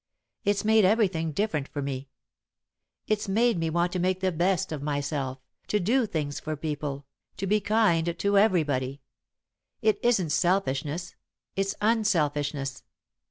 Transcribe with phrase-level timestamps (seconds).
[0.43, 2.09] It's made everything different for me.
[3.05, 7.05] It's made me want to make the best of myself, to do things for people,
[7.37, 9.03] to be kind to everybody.
[9.79, 11.13] It isn't selfishness
[11.55, 12.81] it's unselfishness.